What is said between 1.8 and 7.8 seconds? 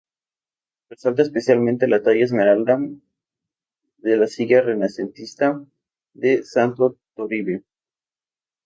la talla esmerada de la silla renacentista de Santo Toribio.